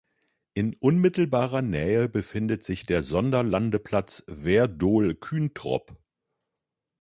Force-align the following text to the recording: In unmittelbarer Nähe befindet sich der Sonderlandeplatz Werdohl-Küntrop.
In 0.55 0.75
unmittelbarer 0.79 1.61
Nähe 1.61 2.09
befindet 2.09 2.63
sich 2.65 2.87
der 2.87 3.03
Sonderlandeplatz 3.03 4.23
Werdohl-Küntrop. 4.25 5.95